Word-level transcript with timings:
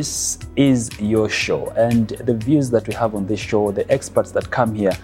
this 0.00 0.38
is 0.56 0.88
your 0.98 1.28
show, 1.28 1.66
and 1.76 2.08
the 2.24 2.32
views 2.32 2.70
that 2.70 2.88
we 2.88 2.94
have 2.94 3.14
on 3.14 3.26
this 3.26 3.38
show, 3.38 3.70
the 3.70 3.86
experts 3.92 4.30
that 4.30 4.50
come 4.50 4.74
here, 4.74 4.96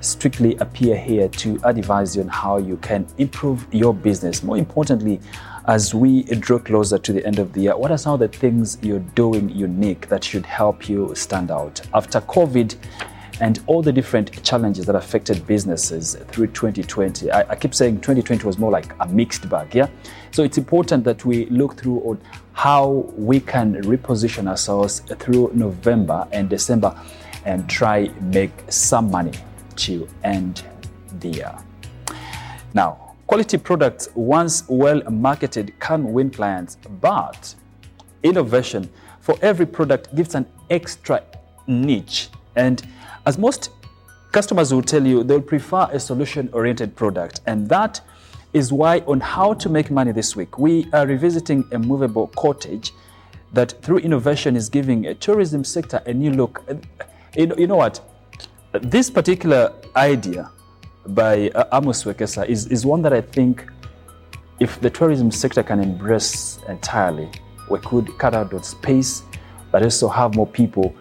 strictly 0.00 0.56
appear 0.56 0.96
here 0.96 1.28
to 1.28 1.60
advise 1.62 2.16
you 2.16 2.22
on 2.22 2.28
how 2.28 2.56
you 2.56 2.76
can 2.78 3.06
improve 3.18 3.64
your 3.70 3.94
business. 3.94 4.42
More 4.42 4.56
importantly, 4.56 5.20
as 5.68 5.94
we 5.94 6.24
draw 6.24 6.58
closer 6.58 6.98
to 6.98 7.12
the 7.12 7.24
end 7.24 7.38
of 7.38 7.52
the 7.52 7.60
year, 7.60 7.76
what 7.76 7.92
are 7.92 7.96
some 7.96 8.14
of 8.14 8.18
the 8.18 8.26
things 8.26 8.78
you're 8.82 9.06
doing 9.14 9.48
unique 9.48 10.08
that 10.08 10.24
should 10.24 10.44
help 10.44 10.88
you 10.88 11.14
stand 11.14 11.52
out? 11.52 11.80
After 11.94 12.20
COVID, 12.20 12.74
and 13.42 13.58
all 13.66 13.82
the 13.82 13.92
different 13.92 14.40
challenges 14.44 14.86
that 14.86 14.94
affected 14.94 15.44
businesses 15.48 16.14
through 16.28 16.46
2020. 16.46 17.28
I, 17.32 17.40
I, 17.40 17.56
keep 17.56 17.74
saying 17.74 17.96
2020 17.96 18.46
was 18.46 18.56
more 18.56 18.70
like 18.70 18.94
a 19.00 19.08
mixed 19.08 19.48
bag, 19.48 19.74
yeah? 19.74 19.88
So 20.30 20.44
it's 20.44 20.58
important 20.58 21.02
that 21.02 21.24
we 21.24 21.46
look 21.46 21.76
through 21.76 21.98
on 22.02 22.20
how 22.52 23.12
we 23.16 23.40
can 23.40 23.82
reposition 23.82 24.46
ourselves 24.46 25.00
through 25.18 25.50
November 25.54 26.28
and 26.30 26.48
December 26.48 26.96
and 27.44 27.68
try 27.68 28.12
make 28.20 28.52
some 28.68 29.10
money 29.10 29.32
to 29.74 30.08
end 30.22 30.62
the 31.18 31.30
year. 31.30 31.58
Now, 32.74 33.16
quality 33.26 33.58
products, 33.58 34.08
once 34.14 34.62
well 34.68 35.02
marketed, 35.10 35.74
can 35.80 36.12
win 36.12 36.30
clients, 36.30 36.76
but 37.00 37.56
innovation 38.22 38.88
for 39.18 39.36
every 39.42 39.66
product 39.66 40.14
gives 40.14 40.36
an 40.36 40.46
extra 40.70 41.24
niche 41.66 42.28
and 42.56 42.86
as 43.26 43.38
most 43.38 43.70
customers 44.32 44.72
will 44.72 44.82
tell 44.82 45.06
you, 45.06 45.22
they'll 45.22 45.40
prefer 45.40 45.88
a 45.92 46.00
solution 46.00 46.48
oriented 46.52 46.96
product. 46.96 47.40
And 47.46 47.68
that 47.68 48.00
is 48.52 48.72
why, 48.72 48.98
on 49.00 49.20
how 49.20 49.54
to 49.54 49.68
make 49.68 49.90
money 49.90 50.12
this 50.12 50.34
week, 50.34 50.58
we 50.58 50.86
are 50.92 51.06
revisiting 51.06 51.64
a 51.72 51.78
movable 51.78 52.28
cottage 52.28 52.92
that, 53.52 53.72
through 53.82 53.98
innovation, 53.98 54.56
is 54.56 54.68
giving 54.68 55.06
a 55.06 55.14
tourism 55.14 55.64
sector 55.64 56.02
a 56.06 56.12
new 56.12 56.32
look. 56.32 56.62
You 57.36 57.66
know, 57.66 57.76
what? 57.76 58.00
This 58.72 59.10
particular 59.10 59.72
idea 59.96 60.50
by 61.06 61.50
uh, 61.50 61.78
Amos 61.78 62.04
Wekesa 62.04 62.48
is, 62.48 62.66
is 62.68 62.86
one 62.86 63.02
that 63.02 63.12
I 63.12 63.20
think 63.20 63.70
if 64.60 64.80
the 64.80 64.90
tourism 64.90 65.30
sector 65.30 65.62
can 65.62 65.80
embrace 65.80 66.58
entirely, 66.68 67.30
we 67.70 67.78
could 67.80 68.16
cut 68.18 68.34
out 68.34 68.50
that 68.50 68.64
space, 68.64 69.22
but 69.70 69.82
also 69.82 70.08
have 70.08 70.34
more 70.34 70.46
people 70.46 70.94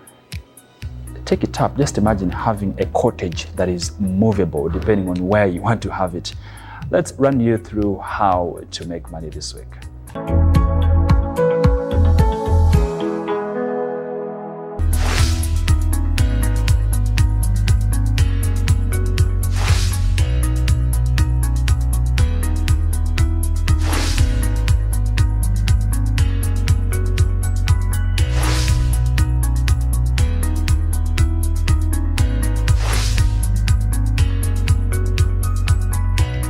take 1.25 1.43
it 1.43 1.59
up. 1.61 1.77
Just 1.77 1.97
imagine 1.97 2.29
having 2.29 2.75
a 2.79 2.85
cottage 2.87 3.45
that 3.55 3.69
is 3.69 3.99
movable 3.99 4.69
depending 4.69 5.09
on 5.09 5.27
where 5.27 5.47
you 5.47 5.61
want 5.61 5.81
to 5.83 5.91
have 5.91 6.15
it. 6.15 6.33
Let's 6.89 7.13
run 7.13 7.39
you 7.39 7.57
through 7.57 7.99
how 7.99 8.59
to 8.71 8.85
make 8.85 9.09
money 9.11 9.29
this 9.29 9.53
week. 9.53 10.40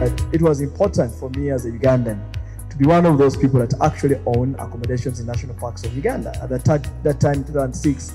It 0.02 0.42
was 0.42 0.62
important 0.62 1.14
for 1.14 1.30
me 1.32 1.52
as 1.52 1.66
a 1.66 1.72
Ugandan 1.72 2.20
to 2.70 2.78
be 2.78 2.86
one 2.86 3.06
of 3.06 3.18
those 3.18 3.38
people 3.38 3.60
that 3.60 3.74
actually 3.82 4.20
own 4.26 4.56
accommodations 4.56 5.20
in 5.20 5.28
national 5.28 5.54
parks 5.56 5.84
of 5.84 5.96
Uganda. 5.96 6.36
At 6.42 6.50
that, 6.50 6.66
time, 6.66 6.82
that 7.04 7.20
time, 7.20 7.44
2006, 7.44 8.14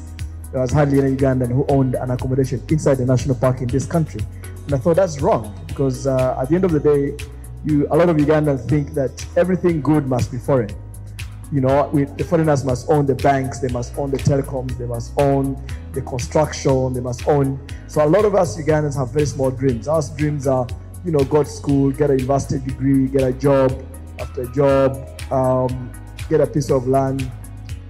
there 0.50 0.60
was 0.60 0.72
hardly 0.72 0.98
any 0.98 1.14
Ugandan 1.14 1.48
who 1.48 1.64
owned 1.68 1.94
an 1.94 2.10
accommodation 2.10 2.60
inside 2.70 2.94
the 2.94 3.06
national 3.06 3.36
park 3.36 3.60
in 3.60 3.68
this 3.68 3.86
country. 3.86 4.20
And 4.64 4.74
I 4.74 4.78
thought 4.78 4.96
that's 4.96 5.20
wrong 5.20 5.54
because 5.68 6.06
uh, 6.06 6.38
at 6.40 6.48
the 6.48 6.56
end 6.56 6.64
of 6.64 6.72
the 6.72 6.80
day, 6.80 7.16
you, 7.64 7.86
a 7.90 7.96
lot 7.96 8.08
of 8.08 8.16
Ugandans 8.16 8.68
think 8.68 8.94
that 8.94 9.24
everything 9.36 9.80
good 9.80 10.08
must 10.08 10.32
be 10.32 10.38
foreign. 10.38 10.70
You 11.52 11.60
know, 11.60 11.88
we, 11.92 12.04
the 12.04 12.24
foreigners 12.24 12.64
must 12.64 12.90
own 12.90 13.06
the 13.06 13.14
banks, 13.14 13.60
they 13.60 13.68
must 13.68 13.96
own 13.96 14.10
the 14.10 14.18
telecoms, 14.18 14.76
they 14.76 14.86
must 14.86 15.12
own 15.18 15.62
the 15.92 16.02
construction, 16.02 16.94
they 16.94 17.00
must 17.00 17.28
own. 17.28 17.60
So 17.86 18.04
a 18.04 18.08
lot 18.08 18.24
of 18.24 18.34
us 18.34 18.56
Ugandans 18.60 18.96
have 18.96 19.10
very 19.10 19.26
small 19.26 19.52
dreams. 19.52 19.86
Our 19.86 20.02
dreams 20.16 20.48
are 20.48 20.66
you 21.06 21.12
know, 21.12 21.20
go 21.20 21.44
to 21.44 21.48
school, 21.48 21.92
get 21.92 22.10
a 22.10 22.14
university 22.14 22.58
degree, 22.66 23.06
get 23.06 23.22
a 23.22 23.32
job 23.32 23.72
after 24.18 24.42
a 24.42 24.52
job, 24.52 25.08
um, 25.30 25.92
get 26.28 26.40
a 26.40 26.46
piece 26.46 26.68
of 26.68 26.88
land, 26.88 27.30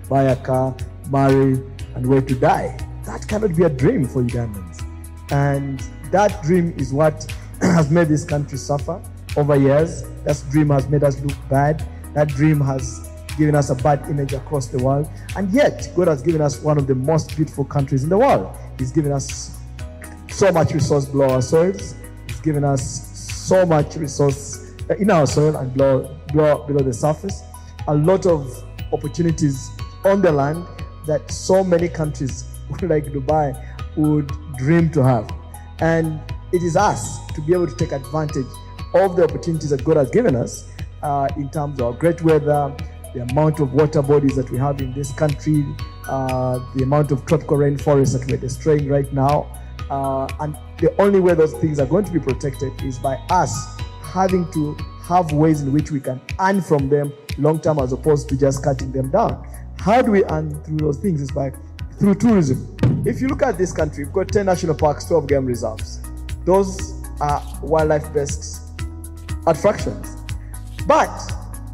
buy 0.09 0.25
a 0.25 0.37
car, 0.37 0.77
marry, 1.11 1.59
and 1.95 2.07
wait 2.07 2.29
to 2.29 2.35
die. 2.35 2.77
That 3.07 3.27
cannot 3.27 3.57
be 3.57 3.65
a 3.65 3.71
dream 3.71 4.07
for 4.07 4.23
Ugandans. 4.23 4.85
And 5.33 5.81
that 6.11 6.43
dream 6.43 6.75
is 6.77 6.93
what 6.93 7.33
has 7.63 7.91
made 7.91 8.09
this 8.09 8.25
country 8.25 8.59
suffer 8.59 9.01
over 9.37 9.57
years. 9.57 10.05
That 10.25 10.43
dream 10.51 10.69
has 10.69 10.87
made 10.89 11.03
us 11.03 11.19
look 11.21 11.37
bad. 11.49 11.89
That 12.13 12.29
dream 12.29 12.61
has 12.61 13.09
given 13.39 13.55
us 13.55 13.71
a 13.71 13.75
bad 13.75 14.09
image 14.11 14.35
across 14.35 14.67
the 14.67 14.83
world. 14.83 15.09
And 15.37 15.51
yet, 15.53 15.91
God 15.97 16.09
has 16.09 16.21
given 16.21 16.43
us 16.43 16.61
one 16.61 16.77
of 16.77 16.87
the 16.87 16.95
most 16.95 17.35
beautiful 17.35 17.65
countries 17.65 18.03
in 18.03 18.11
the 18.11 18.19
world. 18.19 18.55
He's 18.79 18.93
given 18.93 19.13
us 19.13 19.59
so 20.29 20.53
much 20.53 20.73
resource 20.73 21.07
below 21.07 21.31
our 21.31 21.43
soils. 21.43 21.95
Given 22.47 22.63
us 22.63 23.19
so 23.49 23.67
much 23.67 23.97
resource 23.97 24.73
uh, 24.89 24.95
in 24.95 25.11
our 25.11 25.27
soil 25.27 25.57
and 25.57 25.75
below, 25.75 26.17
below, 26.29 26.65
below 26.65 26.79
the 26.79 26.93
surface. 26.93 27.43
A 27.89 27.95
lot 27.95 28.25
of 28.25 28.65
opportunities 28.93 29.69
on 30.05 30.23
the 30.23 30.31
land 30.31 30.65
that 31.09 31.29
so 31.29 31.65
many 31.65 31.89
countries 31.89 32.45
like 32.83 33.07
Dubai 33.07 33.51
would 33.97 34.31
dream 34.59 34.91
to 34.93 35.03
have. 35.03 35.29
And 35.81 36.21
it 36.53 36.63
is 36.63 36.77
us 36.77 37.19
to 37.35 37.41
be 37.41 37.53
able 37.53 37.67
to 37.67 37.75
take 37.75 37.91
advantage 37.91 38.47
of 38.95 39.17
the 39.17 39.25
opportunities 39.25 39.71
that 39.71 39.83
God 39.83 39.97
has 39.97 40.09
given 40.11 40.37
us 40.37 40.69
uh, 41.03 41.27
in 41.37 41.51
terms 41.51 41.81
of 41.81 41.99
great 41.99 42.23
weather, 42.23 42.73
the 43.13 43.23
amount 43.33 43.59
of 43.59 43.73
water 43.73 44.03
bodies 44.03 44.37
that 44.37 44.49
we 44.53 44.59
have 44.59 44.81
in 44.81 44.93
this 44.93 45.11
country, 45.11 45.67
uh, 46.09 46.61
the 46.77 46.85
amount 46.85 47.11
of 47.11 47.27
tropical 47.27 47.57
rainforests 47.57 48.17
that 48.17 48.31
we're 48.31 48.37
destroying 48.37 48.89
right 48.89 49.13
now, 49.13 49.51
uh, 49.91 50.29
and 50.39 50.57
the 50.79 50.95
only 51.01 51.21
way 51.21 51.35
those 51.35 51.55
things 51.55 51.79
are 51.79 51.87
going 51.87 52.05
to 52.05 52.13
be 52.13 52.21
protected 52.21 52.73
is 52.83 52.99
by 52.99 53.15
us 53.31 53.81
having 54.03 54.51
to 54.53 54.77
have 55.03 55.33
ways 55.33 55.63
in 55.63 55.73
which 55.73 55.91
we 55.91 56.01
can 56.01 56.21
earn 56.41 56.61
from 56.61 56.89
them 56.89 57.13
long 57.39 57.61
term 57.61 57.79
as 57.79 57.93
opposed 57.93 58.29
to 58.29 58.37
just 58.37 58.63
cutting 58.63 58.93
them 58.93 59.11
down. 59.11 59.47
How 59.79 60.03
do 60.03 60.11
we 60.11 60.25
earn 60.25 60.63
through 60.65 60.79
those 60.79 60.99
things? 60.99 61.21
Is 61.21 61.31
by 61.31 61.53
through 61.99 62.17
tourism. 62.17 62.77
If 63.07 63.21
you 63.21 63.29
look 63.29 63.43
at 63.43 63.57
this 63.57 63.73
country, 63.73 64.05
we've 64.05 64.13
got 64.13 64.29
10 64.29 64.47
national 64.47 64.75
parks, 64.75 65.05
12 65.07 65.27
game 65.29 65.47
reserves. 65.47 66.01
Those 66.45 67.03
are 67.21 67.43
wildlife 67.63 68.13
based 68.13 68.63
attractions. 69.47 70.17
But 70.87 71.17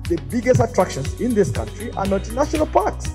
the 0.08 0.20
biggest 0.30 0.60
attractions 0.60 1.20
in 1.20 1.34
this 1.34 1.50
country 1.50 1.90
are 1.92 2.06
not 2.06 2.30
national 2.32 2.66
parks. 2.66 3.10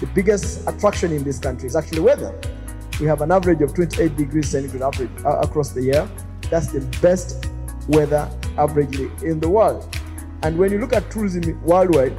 The 0.00 0.06
biggest 0.14 0.66
attraction 0.68 1.12
in 1.12 1.24
this 1.24 1.38
country 1.38 1.66
is 1.66 1.76
actually 1.76 2.00
weather 2.00 2.38
we 3.00 3.06
have 3.06 3.22
an 3.22 3.32
average 3.32 3.62
of 3.62 3.74
28 3.74 4.16
degrees 4.16 4.48
centigrade 4.50 4.82
average 4.82 5.10
uh, 5.24 5.38
across 5.38 5.70
the 5.70 5.82
year. 5.82 6.08
That's 6.50 6.68
the 6.68 6.80
best 7.00 7.48
weather 7.88 8.28
averagely 8.56 9.10
in 9.22 9.40
the 9.40 9.48
world. 9.48 9.96
And 10.42 10.58
when 10.58 10.70
you 10.70 10.78
look 10.78 10.92
at 10.92 11.10
tourism 11.10 11.60
worldwide, 11.62 12.18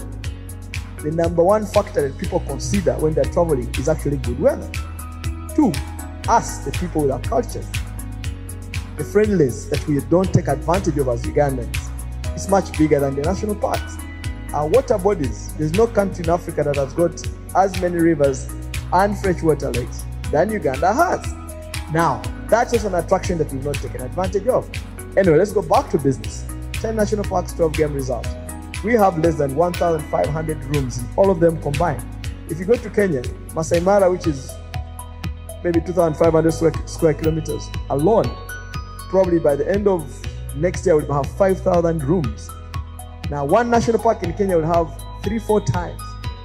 the 0.97 1.12
number 1.12 1.44
one 1.44 1.66
factor 1.66 2.09
that 2.09 2.18
people 2.18 2.40
consider 2.42 2.94
when 2.96 3.14
they're 3.14 3.24
traveling 3.25 3.74
is 3.75 3.90
actually 3.90 4.18
good 4.18 4.40
weather. 4.40 4.69
Two, 5.56 5.72
us, 6.28 6.60
the 6.60 6.72
people 6.72 7.04
with 7.04 7.12
our 7.12 7.19
cultures, 7.22 7.68
the 8.98 9.04
friendliness 9.04 9.66
that 9.66 9.86
we 9.88 10.00
don't 10.01 10.31
take 10.33 10.48
advantage 10.48 10.98
of 10.98 11.07
as 11.07 11.24
Ugandans 11.24 12.36
is 12.36 12.48
much 12.50 12.75
bigger 12.78 13.00
than 13.00 13.16
the 13.16 13.22
national 13.22 13.56
parks. 13.56 13.98
Our 14.54 14.68
water 14.68 14.98
bodies, 14.98 15.54
there's 15.56 15.74
no 15.74 15.88
country 15.88 16.24
in 16.24 16.30
Africa 16.30 16.63
that 16.63 16.75
has 16.75 16.94
got 16.94 17.22
as 17.56 17.80
many 17.81 17.98
rivers 17.98 18.50
and 18.94 19.18
freshwater 19.18 19.72
lakes 19.72 20.00
than 20.31 20.51
Uganda 20.51 20.94
has. 20.94 21.33
Now, 21.92 22.22
that's 22.48 22.72
just 22.72 22.86
an 22.86 22.95
attraction 22.95 23.38
that 23.38 23.51
we've 23.51 23.63
not 23.63 23.75
taken 23.75 24.01
advantage 24.01 24.48
of. 24.48 24.69
Anyway, 25.18 25.38
let's 25.38 25.51
go 25.51 25.62
back 25.62 25.89
to 25.92 25.98
business. 25.98 26.45
10 26.74 26.95
national 26.95 27.24
parks, 27.25 27.54
12 27.54 27.74
game 27.74 27.94
reserves. 27.94 28.30
We 28.83 28.94
have 28.94 29.19
less 29.19 29.36
than 29.36 29.56
1,500 29.56 30.63
rooms 30.75 31.00
in 31.00 31.07
all 31.16 31.30
of 31.30 31.39
them 31.39 31.62
combined. 31.62 32.04
If 32.50 32.60
you 32.60 32.66
go 32.66 32.75
to 32.75 32.89
Kenya, 32.89 33.22
Masai 33.54 33.80
Mara, 33.81 34.10
which 34.10 34.25
is 34.25 34.51
maybe 35.63 35.81
2,500 35.81 36.51
square, 36.51 36.74
square 36.86 37.13
kilometers 37.13 37.69
alone, 37.89 38.25
probably 39.10 39.39
by 39.39 39.56
the 39.56 39.69
end 39.69 39.88
of 39.88 40.10
next 40.56 40.86
year, 40.86 40.95
we'll 40.95 41.13
have 41.13 41.30
5,000 41.38 42.04
rooms. 42.04 42.50
Now, 43.30 43.45
one 43.45 43.69
national 43.69 44.00
park 44.00 44.24
in 44.24 44.33
Kenya 44.33 44.57
will 44.57 44.66
have 44.66 44.89
three, 45.24 45.39
four 45.39 45.62
times 45.62 46.01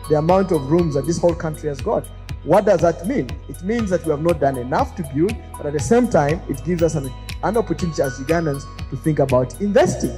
the 0.09 0.17
amount 0.19 0.53
of 0.53 0.71
rooms 0.71 0.95
that 0.95 1.07
this 1.07 1.19
whole 1.19 1.35
country 1.35 1.69
has 1.69 1.81
got. 1.81 2.07
What 2.47 2.65
does 2.65 2.81
that 2.83 3.05
mean? 3.09 3.29
It 3.49 3.61
means 3.65 3.91
that 3.91 4.05
we 4.05 4.13
have 4.13 4.23
not 4.23 4.39
done 4.39 4.57
enough 4.57 4.95
to 4.95 5.03
build, 5.13 5.35
but 5.57 5.67
at 5.67 5.73
the 5.73 5.81
same 5.81 6.07
time, 6.07 6.41
it 6.49 6.65
gives 6.65 6.81
us 6.81 6.95
an, 6.95 7.13
an 7.43 7.57
opportunity 7.57 8.01
as 8.03 8.21
Ugandans 8.21 8.63
to 8.89 8.97
think 8.99 9.19
about 9.19 9.61
investing. 9.61 10.17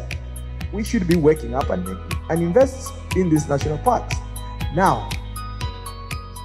We 0.70 0.84
should 0.84 1.08
be 1.08 1.16
waking 1.16 1.54
up 1.54 1.70
and, 1.70 1.88
and 2.28 2.42
invest 2.42 2.92
in 3.16 3.30
these 3.30 3.48
national 3.48 3.78
parks. 3.78 4.14
Now, 4.74 5.08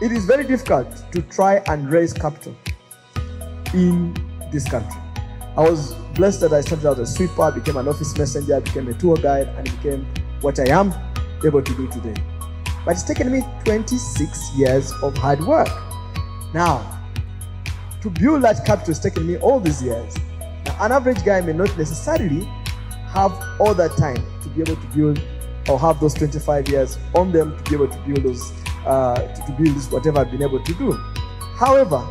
it 0.02 0.14
is 0.14 0.24
very 0.24 0.46
difficult 0.46 0.88
to 1.12 1.22
try 1.24 1.62
and 1.68 1.92
raise 1.92 2.14
capital 2.14 2.56
in 3.74 4.16
this 4.54 4.66
country. 4.70 5.02
I 5.58 5.70
was 5.70 5.96
blessed 6.16 6.40
that 6.42 6.54
I 6.54 6.62
started 6.62 6.88
out 6.88 7.00
as 7.00 7.12
a 7.12 7.14
sweeper, 7.14 7.52
became 7.52 7.76
an 7.76 7.90
office 7.90 8.18
messenger, 8.18 8.62
became 8.62 8.88
a 8.88 8.94
tour 8.94 9.18
guide, 9.18 9.50
and 9.50 9.66
became 9.66 10.08
what 10.40 10.58
I 10.60 10.70
am 10.70 10.94
able 11.44 11.62
to 11.62 11.76
do 11.76 11.90
today. 11.90 12.16
But 12.86 12.92
it's 12.92 13.04
taken 13.04 13.32
me 13.32 13.44
26 13.66 14.56
years 14.56 14.92
of 15.02 15.16
hard 15.18 15.42
work. 15.46 15.70
Now, 16.54 17.02
to 18.02 18.10
build 18.10 18.44
that 18.44 18.66
capital 18.66 18.88
has 18.88 19.00
taken 19.00 19.26
me 19.26 19.38
all 19.38 19.60
these 19.60 19.82
years. 19.82 20.16
Now, 20.66 20.86
an 20.86 20.92
average 20.92 21.24
guy 21.24 21.42
may 21.42 21.54
not 21.54 21.76
necessarily 21.78 22.46
have 23.08 23.32
all 23.60 23.74
that 23.74 23.96
time 23.98 24.18
to 24.42 24.50
be 24.50 24.62
able 24.62 24.76
to 24.76 24.88
build 24.96 25.22
or 25.70 25.80
have 25.80 26.00
those 26.00 26.14
25 26.14 26.68
years 26.68 26.98
on 27.16 27.32
them 27.32 27.58
to 27.58 27.70
be 27.70 27.76
able 27.76 27.88
to 27.88 27.98
build 28.00 28.24
those, 28.24 28.52
uh, 28.86 29.16
to, 29.16 29.46
to 29.46 29.52
build 29.54 29.76
this 29.76 29.90
whatever 29.90 30.20
I've 30.20 30.32
been 30.32 30.44
able 30.44 30.62
to 30.62 30.74
do. 30.74 30.92
However, 31.56 32.06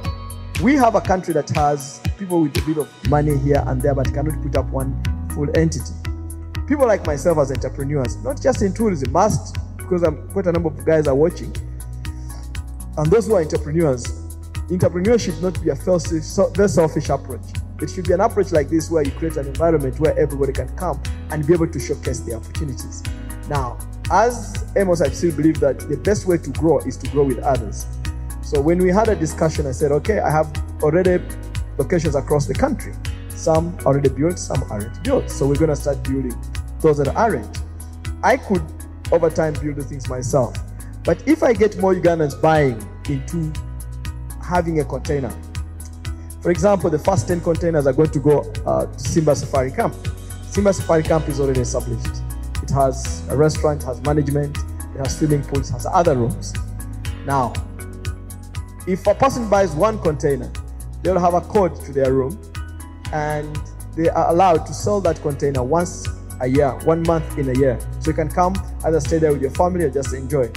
we 0.63 0.75
have 0.77 0.95
a 0.95 1.01
country 1.01 1.35
that 1.35 1.51
has 1.51 2.01
people 2.19 2.41
with 2.41 2.57
a 2.57 2.63
bit 2.63 2.79
of 2.79 2.89
money 3.11 3.37
here 3.37 3.63
and 3.67 3.83
there, 3.83 3.95
but 3.95 4.13
cannot 4.15 4.41
put 4.43 4.57
up 4.57 4.67
one 4.67 5.03
full 5.35 5.49
entity. 5.57 5.93
People 6.67 6.87
like 6.87 7.05
myself 7.07 7.39
as 7.39 7.51
entrepreneurs, 7.51 8.17
not 8.23 8.41
just 8.41 8.63
in 8.63 8.73
tourism, 8.73 9.13
must 9.13 9.57
because 9.93 10.09
I'm 10.09 10.27
quite 10.31 10.47
a 10.47 10.53
number 10.53 10.71
of 10.71 10.87
guys 10.87 11.07
are 11.07 11.15
watching, 11.15 11.55
and 12.97 13.07
those 13.13 13.27
who 13.27 13.35
are 13.35 13.43
entrepreneurs, 13.43 14.07
entrepreneurship 14.71 15.35
should 15.35 15.43
not 15.43 15.63
be 15.63 15.69
a 15.69 15.75
very 15.75 16.69
selfish 16.69 17.11
approach. 17.11 17.43
It 17.83 17.91
should 17.91 18.07
be 18.07 18.15
an 18.15 18.23
approach 18.23 18.53
like 18.53 18.71
this 18.71 18.91
where 18.91 19.03
you 19.03 19.11
create 19.11 19.37
an 19.37 19.49
environment 19.49 20.01
where 20.01 20.19
everybody 20.19 20.55
can 20.55 20.75
come 20.77 21.03
and 21.31 21.47
be 21.47 21.53
able 21.53 21.69
to 21.69 21.79
showcase 21.79 22.21
their 22.21 22.37
opportunities. 22.37 23.03
Now, 23.51 23.77
as 24.11 24.65
Amos, 24.77 25.03
I 25.03 25.11
still 25.11 25.37
believe 25.37 25.61
that 25.61 25.81
the 25.81 25.99
best 25.99 26.27
way 26.27 26.39
to 26.39 26.51
grow 26.53 26.79
is 26.79 26.97
to 26.97 27.11
grow 27.11 27.25
with 27.25 27.41
others. 27.41 27.85
So 28.41 28.63
when 28.63 28.79
we 28.79 28.89
had 28.89 29.09
a 29.09 29.15
discussion, 29.15 29.67
I 29.67 29.73
said, 29.73 29.93
okay, 29.93 30.21
I 30.21 30.31
have 30.31 30.51
already 30.83 31.23
locations 31.77 32.15
across 32.15 32.47
the 32.47 32.55
country. 32.55 32.95
Some 33.29 33.77
already 33.85 34.09
built, 34.09 34.39
some 34.39 34.63
aren't 34.71 35.05
built. 35.05 35.29
So 35.29 35.47
we're 35.47 35.57
going 35.57 35.69
to 35.69 35.77
start 35.77 36.03
building 36.03 36.35
those 36.81 36.97
that 36.97 37.09
aren't. 37.09 37.59
I 38.23 38.39
could, 38.39 38.63
over 39.13 39.31
time, 39.31 39.53
build 39.55 39.77
the 39.77 39.85
things 39.85 40.09
myself. 40.09 40.57
But 41.05 41.27
if 41.29 41.43
I 41.43 41.53
get 41.53 41.79
more 41.79 41.95
Ugandans 41.95 42.41
buying 42.41 42.81
into 43.09 43.53
having 44.43 44.81
a 44.81 44.85
container, 44.85 45.33
for 46.41 46.51
example, 46.51 46.91
the 46.91 46.99
first 46.99 47.29
10 47.29 47.41
containers 47.41 47.87
are 47.87 47.93
going 47.93 48.11
to 48.11 48.19
go 48.19 48.41
uh, 48.67 48.87
to 48.87 48.99
Simba 48.99 49.37
Safari 49.37 49.71
Camp. 49.71 49.95
Simba 50.51 50.73
Safari 50.73 51.05
Camp 51.05 51.29
is 51.29 51.39
already 51.39 51.61
established. 51.61 52.23
It 52.63 52.71
has 52.71 53.27
a 53.29 53.37
restaurant, 53.37 53.83
has 53.85 54.01
management, 54.03 54.59
it 54.59 54.99
has 54.99 55.17
swimming 55.17 55.43
pools, 55.43 55.71
has 55.71 55.87
other 55.87 56.17
rooms. 56.17 56.53
Now, 57.25 57.53
if 58.87 59.07
a 59.07 59.15
person 59.15 59.49
buys 59.49 59.73
one 59.73 60.01
container, 60.01 60.51
they'll 61.03 61.21
have 61.21 61.35
a 61.35 61.41
code 61.41 61.77
to 61.85 61.93
their 61.93 62.13
room 62.13 62.41
and 63.13 63.57
they 63.97 64.09
are 64.09 64.31
allowed 64.31 64.67
to 64.67 64.75
sell 64.75 65.01
that 65.03 65.21
container 65.23 65.63
once 65.63 66.07
a 66.41 66.47
year, 66.47 66.71
one 66.85 67.03
month 67.03 67.39
in 67.39 67.49
a 67.49 67.59
year. 67.59 67.79
So 68.01 68.11
you 68.11 68.15
can 68.15 68.29
come 68.29 68.55
either 68.85 69.01
stay 69.01 69.19
there 69.19 69.33
with 69.33 69.43
your 69.43 69.51
family 69.53 69.85
or 69.85 69.91
just 69.91 70.15
enjoy. 70.15 70.49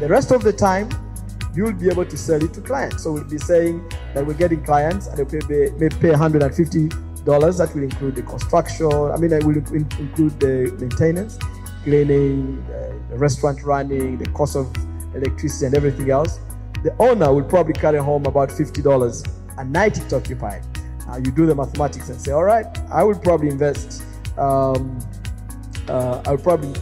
The 0.00 0.08
rest 0.08 0.30
of 0.30 0.42
the 0.42 0.52
time, 0.52 0.88
you'll 1.54 1.72
be 1.72 1.88
able 1.88 2.06
to 2.06 2.16
sell 2.16 2.42
it 2.42 2.54
to 2.54 2.60
clients. 2.60 3.02
So 3.02 3.12
we'll 3.12 3.24
be 3.24 3.38
saying 3.38 3.86
that 4.14 4.24
we're 4.26 4.34
getting 4.34 4.62
clients 4.64 5.06
and 5.06 5.18
they 5.18 5.40
pay, 5.40 5.70
may 5.78 5.88
pay 5.88 6.12
$150. 6.12 7.18
That 7.24 7.74
will 7.74 7.82
include 7.82 8.16
the 8.16 8.22
construction, 8.22 8.90
I 8.90 9.16
mean, 9.18 9.32
it 9.32 9.44
will 9.44 9.56
include 9.56 10.40
the 10.40 10.74
maintenance, 10.80 11.38
cleaning, 11.82 12.64
uh, 12.68 13.10
the 13.10 13.18
restaurant 13.18 13.62
running, 13.64 14.16
the 14.16 14.30
cost 14.30 14.56
of 14.56 14.74
electricity 15.14 15.66
and 15.66 15.74
everything 15.74 16.10
else. 16.10 16.40
The 16.84 16.94
owner 16.98 17.32
will 17.34 17.44
probably 17.44 17.74
carry 17.74 17.98
home 17.98 18.24
about 18.24 18.48
$50 18.48 19.38
a 19.58 19.64
night 19.64 19.98
it's 19.98 20.12
occupied. 20.12 20.62
Uh, 21.08 21.16
you 21.16 21.30
do 21.32 21.46
the 21.46 21.54
mathematics 21.54 22.08
and 22.08 22.20
say, 22.20 22.32
all 22.32 22.44
right, 22.44 22.66
I 22.90 23.02
will 23.02 23.18
probably 23.18 23.48
invest, 23.48 24.04
um, 24.38 24.98
uh, 25.88 26.22
I'll 26.26 26.38
probably 26.38 26.80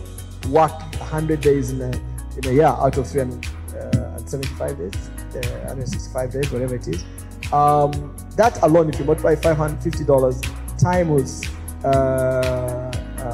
work 0.48 0.72
100 0.98 1.40
days 1.40 1.70
in 1.70 1.80
a, 1.80 1.90
in 1.90 2.46
a 2.46 2.52
year 2.52 2.66
out 2.66 2.96
of 2.96 3.08
375 3.08 4.60
uh, 4.60 4.74
days, 4.74 4.94
uh, 5.34 5.66
165 5.66 6.32
days, 6.32 6.52
whatever 6.52 6.74
it 6.76 6.88
is. 6.88 7.04
Um, 7.52 8.16
that 8.36 8.60
alone, 8.62 8.88
if 8.88 8.98
you 8.98 9.04
multiply 9.04 9.34
$550 9.34 10.78
times 10.78 11.44
uh, 11.84 12.90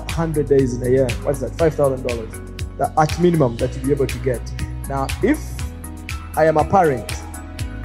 100 0.09 0.49
days 0.49 0.75
in 0.75 0.87
a 0.87 0.91
year, 0.91 1.09
what's 1.23 1.41
that? 1.41 1.53
$5,000 1.53 2.53
at 2.99 3.21
minimum 3.21 3.57
that 3.57 3.75
you'll 3.75 3.87
be 3.87 3.93
able 3.93 4.07
to 4.07 4.19
get. 4.19 4.41
Now, 4.89 5.07
if 5.23 5.39
I 6.37 6.47
am 6.47 6.57
a 6.57 6.65
parent 6.65 7.11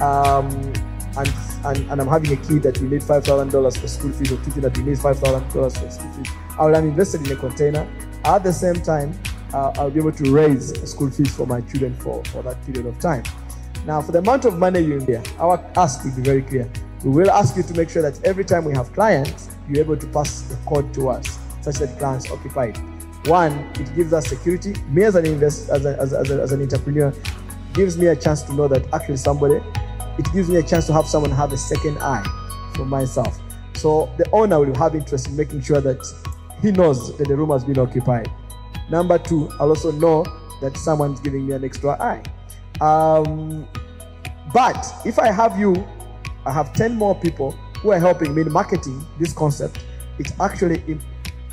um, 0.02 0.50
and 1.18 1.48
and, 1.64 1.90
and 1.90 2.00
I'm 2.00 2.08
having 2.08 2.32
a 2.32 2.36
kid 2.36 2.62
that 2.62 2.78
will 2.80 2.88
need 2.88 3.02
$5,000 3.02 3.78
for 3.78 3.88
school 3.88 4.12
fees 4.12 4.32
or 4.32 4.36
teaching 4.38 4.62
that 4.62 4.76
will 4.76 4.84
need 4.84 4.98
$5,000 4.98 5.52
for 5.52 5.70
school 5.70 6.12
fees, 6.12 6.32
I 6.58 6.66
will 6.66 6.74
have 6.74 6.84
invested 6.84 7.26
in 7.26 7.36
a 7.36 7.36
container. 7.36 7.88
At 8.24 8.44
the 8.44 8.52
same 8.52 8.74
time, 8.74 9.18
uh, 9.52 9.72
I'll 9.76 9.90
be 9.90 10.00
able 10.00 10.12
to 10.12 10.32
raise 10.32 10.72
school 10.88 11.10
fees 11.10 11.34
for 11.34 11.46
my 11.46 11.60
children 11.62 11.94
for, 11.96 12.22
for 12.26 12.42
that 12.42 12.64
period 12.64 12.86
of 12.86 12.98
time. 13.00 13.22
Now, 13.86 14.02
for 14.02 14.12
the 14.12 14.18
amount 14.18 14.44
of 14.44 14.58
money 14.58 14.80
you 14.80 14.94
invest, 14.94 15.34
our 15.38 15.64
ask 15.76 16.04
will 16.04 16.14
be 16.14 16.22
very 16.22 16.42
clear. 16.42 16.70
We 17.04 17.10
will 17.10 17.30
ask 17.30 17.56
you 17.56 17.62
to 17.62 17.74
make 17.74 17.90
sure 17.90 18.02
that 18.02 18.22
every 18.24 18.44
time 18.44 18.64
we 18.64 18.74
have 18.74 18.92
clients, 18.92 19.48
you're 19.68 19.80
able 19.80 19.96
to 19.96 20.06
pass 20.08 20.42
the 20.42 20.56
code 20.66 20.92
to 20.94 21.08
us 21.08 21.38
such 21.62 21.76
that 21.76 21.98
clients 21.98 22.30
occupied. 22.30 22.76
One, 23.26 23.52
it 23.74 23.94
gives 23.94 24.12
us 24.12 24.28
security. 24.28 24.74
Me 24.88 25.04
as 25.04 25.14
an 25.14 25.26
investor, 25.26 25.74
as, 25.74 25.84
a, 25.84 26.00
as, 26.00 26.12
a, 26.12 26.18
as, 26.18 26.30
a, 26.30 26.42
as 26.42 26.52
an 26.52 26.62
entrepreneur, 26.62 27.12
gives 27.72 27.96
me 27.96 28.06
a 28.06 28.16
chance 28.16 28.42
to 28.42 28.52
know 28.52 28.68
that 28.68 28.92
actually 28.92 29.16
somebody 29.16 29.60
it 30.18 30.32
gives 30.32 30.48
me 30.50 30.56
a 30.56 30.62
chance 30.62 30.86
to 30.86 30.92
have 30.92 31.06
someone 31.06 31.30
have 31.30 31.52
a 31.52 31.56
second 31.56 31.98
eye 31.98 32.24
for 32.74 32.84
myself. 32.84 33.38
So 33.74 34.12
the 34.18 34.28
owner 34.32 34.58
will 34.58 34.74
have 34.76 34.94
interest 34.94 35.28
in 35.28 35.36
making 35.36 35.62
sure 35.62 35.80
that 35.80 36.02
he 36.60 36.72
knows 36.72 37.16
that 37.16 37.28
the 37.28 37.36
room 37.36 37.50
has 37.50 37.64
been 37.64 37.78
occupied. 37.78 38.30
Number 38.90 39.18
two, 39.18 39.48
I'll 39.60 39.68
also 39.68 39.92
know 39.92 40.24
that 40.60 40.76
someone's 40.76 41.20
giving 41.20 41.46
me 41.46 41.54
an 41.54 41.64
extra 41.64 41.90
eye. 42.02 42.22
Um, 42.80 43.68
but 44.52 44.92
if 45.04 45.18
I 45.18 45.30
have 45.30 45.58
you, 45.58 45.86
I 46.46 46.52
have 46.52 46.72
10 46.72 46.96
more 46.96 47.14
people 47.14 47.52
who 47.80 47.92
are 47.92 48.00
helping 48.00 48.34
me 48.34 48.42
in 48.42 48.52
marketing 48.52 49.06
this 49.18 49.32
concept, 49.32 49.84
it 50.18 50.32
actually 50.40 50.82
Im- 50.88 51.00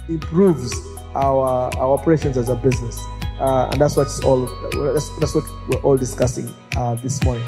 improves 0.10 0.74
our, 1.13 1.75
our 1.78 1.94
operations 1.94 2.38
as 2.38 2.50
a 2.50 2.56
business. 2.56 3.00
Uh, 3.40 3.70
and 3.72 3.82
that's 3.82 3.98
what's 3.98 4.24
all 4.24 4.46
that's, 4.94 5.10
that's 5.20 5.36
what 5.36 5.44
we're 5.68 5.82
all 5.82 5.98
discussing 5.98 6.51
uh, 6.78 6.96
this 6.96 7.22
morning. 7.24 7.46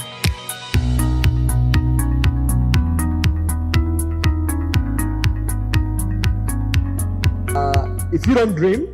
If 8.12 8.26
you 8.26 8.34
don't 8.36 8.56
dream, 8.56 8.88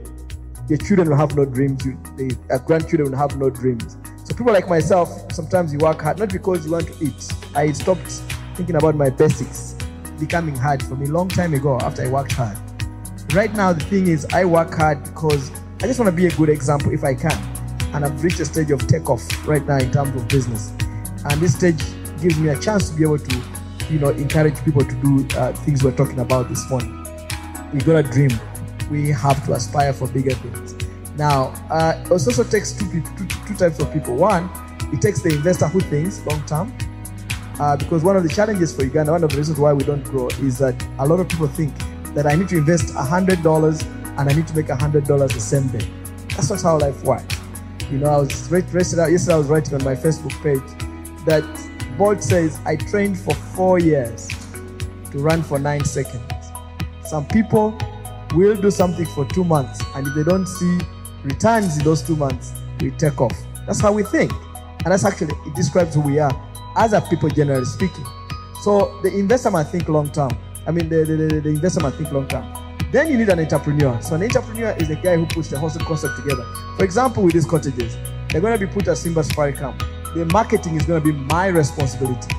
your 0.68 0.78
children 0.78 1.10
will 1.10 1.18
have 1.18 1.36
no 1.36 1.46
dreams. 1.46 1.86
You, 1.86 2.00
the 2.18 2.36
uh, 2.50 2.58
grandchildren 2.60 3.12
will 3.12 3.18
have 3.18 3.38
no 3.38 3.50
dreams. 3.50 3.98
So 4.24 4.36
people 4.36 4.54
like 4.54 4.68
myself, 4.68 5.32
sometimes 5.32 5.72
you 5.72 5.80
work 5.80 6.02
hard 6.02 6.18
not 6.18 6.32
because 6.32 6.66
you 6.66 6.72
want 6.72 6.88
to 6.88 7.06
eat. 7.06 7.32
I 7.56 7.72
stopped 7.74 8.08
thinking 8.56 8.76
about 8.76 8.96
my 8.96 9.10
basics 9.10 9.76
becoming 10.20 10.56
hard 10.56 10.82
for 10.82 10.96
me 10.96 11.08
a 11.08 11.12
long 11.12 11.28
time 11.28 11.54
ago 11.54 11.78
after 11.82 12.04
I 12.04 12.08
worked 12.08 12.32
hard. 12.32 12.58
Right 13.34 13.54
now, 13.54 13.74
the 13.74 13.84
thing 13.86 14.08
is, 14.08 14.26
I 14.34 14.46
work 14.46 14.74
hard 14.74 15.04
because 15.04 15.52
I 15.82 15.88
just 15.88 16.00
want 16.00 16.10
to 16.10 16.16
be 16.16 16.28
a 16.28 16.32
good 16.32 16.50
example 16.50 16.94
if 16.94 17.04
I 17.04 17.14
can. 17.14 17.38
And 17.94 18.06
I've 18.06 18.24
reached 18.24 18.40
a 18.40 18.46
stage 18.46 18.72
of 18.72 18.88
takeoff 18.88 19.48
right 19.48 19.66
now 19.68 19.78
in 19.78 19.92
terms 19.92 20.16
of 20.16 20.28
business. 20.28 20.72
And 21.30 21.40
this 21.42 21.56
stage 21.56 21.84
gives 22.22 22.40
me 22.40 22.50
a 22.50 22.60
chance 22.60 22.90
to 22.90 22.96
be 22.96 23.04
able 23.04 23.20
to, 23.20 23.42
you 23.92 24.00
know, 24.00 24.10
encourage 24.10 24.64
people 24.64 24.84
to 24.84 24.96
do 24.96 25.28
uh, 25.38 25.54
things 25.54 25.84
we're 25.84 25.96
talking 25.96 26.20
about 26.20 26.50
this 26.50 26.68
morning. 26.70 27.06
We 27.74 27.80
gotta 27.80 28.04
dream 28.04 28.30
we 28.90 29.10
have 29.10 29.46
to 29.46 29.54
aspire 29.54 29.94
for 29.94 30.08
bigger 30.08 30.36
things. 30.36 30.76
Now, 31.18 31.54
uh, 31.70 32.02
it 32.04 32.12
also 32.12 32.44
takes 32.44 32.72
two, 32.72 33.04
two, 33.48 33.56
types 33.56 33.80
of 33.80 33.92
people. 33.94 34.16
One, 34.16 34.50
it 34.92 35.02
takes 35.02 35.22
the 35.22 35.30
investor 35.30 35.68
who 35.68 35.80
thinks 35.80 36.26
long 36.26 36.44
term, 36.46 36.76
uh, 37.60 37.78
because 37.78 38.04
one 38.04 38.18
of 38.18 38.24
the 38.24 38.30
challenges 38.30 38.76
for 38.76 38.84
Uganda, 38.84 39.12
one 39.12 39.24
of 39.24 39.30
the 39.30 39.38
reasons 39.38 39.60
why 39.60 39.74
we 39.74 39.84
don't 39.84 40.04
grow, 40.04 40.28
is 40.42 40.58
that 40.58 40.76
a 41.00 41.06
lot 41.06 41.20
of 41.20 41.30
people 41.30 41.48
think 41.48 41.74
that 42.16 42.26
I 42.26 42.36
need 42.36 42.50
to 42.50 42.58
invest 42.58 42.94
hundred 42.94 43.44
dollars 43.44 43.82
and 43.82 44.30
I 44.30 44.34
need 44.34 44.48
to 44.48 44.56
make 44.56 44.70
hundred 44.70 45.06
dollars 45.06 45.34
the 45.34 45.40
same 45.40 45.68
day. 45.68 45.88
That's 46.30 46.50
not 46.50 46.62
how 46.62 46.80
life 46.80 47.04
works. 47.04 47.38
You 47.92 48.00
know, 48.00 48.10
I 48.10 48.18
was 48.18 48.52
yesterday, 48.52 49.12
yesterday 49.12 49.36
I 49.36 49.38
was 49.38 49.48
writing 49.48 49.76
on 49.76 49.84
my 49.84 49.96
Facebook 49.96 50.34
page 50.42 50.64
that 51.26 51.44
Bolt 51.98 52.24
says 52.24 52.60
I 52.66 52.76
trained 52.76 53.20
for 53.20 53.36
four 53.36 53.78
years 53.78 54.28
to 55.12 55.20
run 55.20 55.44
for 55.44 55.60
nine 55.60 55.86
seconds. 55.86 56.24
Some 57.06 57.28
people 57.28 57.78
we'll 58.36 58.56
do 58.56 58.72
something 58.72 59.06
for 59.06 59.26
two 59.26 59.44
months, 59.44 59.82
and 59.96 60.08
if 60.08 60.16
they 60.16 60.24
don't 60.24 60.48
see 60.48 60.80
returns 61.24 61.78
in 61.78 61.84
those 61.84 62.02
two 62.02 62.16
months, 62.16 62.54
we 62.80 62.92
take 62.92 63.20
off. 63.22 63.36
That's 63.66 63.80
how 63.80 63.92
we 63.92 64.04
think. 64.04 64.32
And 64.84 64.92
that's 64.92 65.06
actually, 65.06 65.34
it 65.46 65.56
describes 65.56 65.96
who 65.96 66.02
we 66.02 66.20
are 66.20 66.32
as 66.76 66.94
a 66.94 67.02
people, 67.02 67.30
generally 67.30 67.66
speaking. 67.66 68.06
So 68.62 69.00
the 69.02 69.14
investor 69.14 69.52
might 69.52 69.66
think 69.66 69.88
long 69.88 70.10
term. 70.12 70.32
I 70.68 70.72
mean, 70.72 70.90
the, 70.90 71.06
the, 71.06 71.16
the, 71.16 71.42
the 71.42 71.50
investor 71.50 71.82
might 71.82 71.94
think 71.94 72.12
long 72.12 72.28
term. 72.28 72.46
Then 72.92 73.10
you 73.10 73.18
need 73.18 73.30
an 73.30 73.40
entrepreneur. 73.40 74.00
So 74.02 74.16
an 74.16 74.24
entrepreneur 74.24 74.76
is 74.78 74.88
the 74.88 74.96
guy 74.96 75.16
who 75.16 75.26
puts 75.26 75.50
the 75.50 75.58
whole 75.58 75.70
concept 75.70 76.16
together. 76.18 76.44
For 76.78 76.84
example, 76.84 77.24
with 77.24 77.34
these 77.34 77.46
cottages, 77.46 77.98
they're 78.30 78.42
going 78.42 78.58
to 78.58 78.68
be 78.68 78.72
put 78.72 78.88
at 78.88 78.98
Simba 78.98 79.24
Safari 79.24 79.54
Camp. 79.54 79.82
the 80.14 80.26
marketing 80.26 80.76
is 80.76 80.86
going 80.86 81.02
to 81.02 81.12
be 81.12 81.18
my 81.18 81.48
responsibility. 81.48 82.36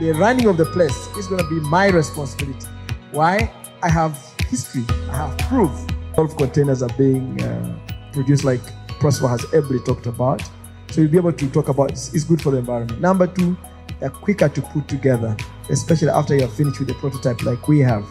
The 0.00 0.12
running 0.12 0.46
of 0.46 0.56
the 0.56 0.64
place 0.66 0.96
is 1.16 1.28
going 1.28 1.40
to 1.42 1.48
be 1.48 1.60
my 1.68 1.88
responsibility. 1.88 2.66
Why? 3.12 3.52
I 3.82 3.88
have 3.88 4.18
history, 4.52 4.84
I 5.08 5.16
have 5.16 5.38
proof. 5.48 5.72
12 6.14 6.36
containers 6.36 6.82
are 6.82 6.92
being 6.98 7.40
uh, 7.42 7.78
produced, 8.12 8.44
like 8.44 8.60
Prosper 9.00 9.26
has 9.26 9.42
ably 9.54 9.80
talked 9.80 10.04
about. 10.04 10.42
So 10.90 11.00
you'll 11.00 11.10
be 11.10 11.16
able 11.16 11.32
to 11.32 11.50
talk 11.50 11.68
about 11.68 11.90
it's, 11.90 12.24
good 12.24 12.42
for 12.42 12.50
the 12.50 12.58
environment. 12.58 13.00
Number 13.00 13.26
two, 13.26 13.56
they're 13.98 14.10
quicker 14.10 14.50
to 14.50 14.60
put 14.60 14.86
together, 14.88 15.34
especially 15.70 16.10
after 16.10 16.36
you 16.36 16.44
are 16.44 16.48
finished 16.48 16.80
with 16.80 16.88
the 16.88 16.94
prototype, 16.94 17.42
like 17.42 17.66
we 17.66 17.80
have. 17.80 18.06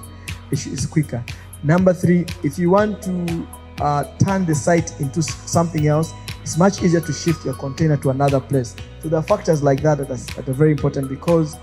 It's, 0.49 0.65
it's 0.65 0.87
quicker. 0.87 1.23
Number 1.61 1.93
three, 1.93 2.25
if 2.41 2.57
you 2.57 2.71
want 2.71 3.03
to 3.03 3.47
uh, 3.79 4.05
turn 4.17 4.47
the 4.47 4.55
site 4.55 4.99
into 4.99 5.21
something 5.21 5.85
else, 5.85 6.11
it's 6.41 6.57
much 6.57 6.81
easier 6.81 7.01
to 7.01 7.13
shift 7.13 7.45
your 7.45 7.53
container 7.53 7.97
to 7.97 8.09
another 8.09 8.39
place. 8.39 8.75
So 9.03 9.09
there 9.09 9.19
are 9.19 9.23
factors 9.23 9.61
like 9.61 9.83
that 9.83 9.99
that 9.99 10.09
are, 10.09 10.17
that 10.17 10.49
are 10.49 10.53
very 10.53 10.71
important 10.71 11.07
because 11.07 11.55